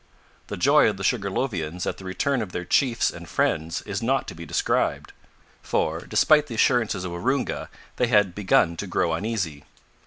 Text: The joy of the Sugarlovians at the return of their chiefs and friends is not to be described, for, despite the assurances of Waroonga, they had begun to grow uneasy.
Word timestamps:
The 0.47 0.57
joy 0.57 0.89
of 0.89 0.97
the 0.97 1.03
Sugarlovians 1.03 1.85
at 1.85 1.97
the 1.99 2.05
return 2.05 2.41
of 2.41 2.53
their 2.53 2.65
chiefs 2.65 3.11
and 3.11 3.29
friends 3.29 3.83
is 3.83 4.01
not 4.01 4.27
to 4.29 4.33
be 4.33 4.47
described, 4.47 5.13
for, 5.61 6.07
despite 6.07 6.47
the 6.47 6.55
assurances 6.55 7.05
of 7.05 7.11
Waroonga, 7.11 7.69
they 7.97 8.07
had 8.07 8.33
begun 8.33 8.75
to 8.77 8.87
grow 8.87 9.13
uneasy. 9.13 9.63